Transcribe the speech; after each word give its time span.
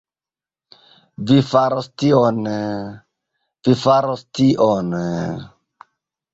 Vi 1.31 1.37
faros 1.49 1.89
tion... 2.03 2.41
vi 3.69 3.77
faros 3.85 4.27
tion... 4.41 4.93